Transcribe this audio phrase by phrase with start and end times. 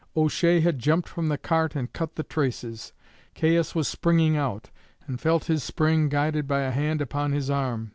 [0.17, 2.91] O'Shea had jumped from the cart and cut the traces.
[3.35, 4.71] Caius was springing out,
[5.05, 7.89] and felt his spring guided by a hand upon his arm.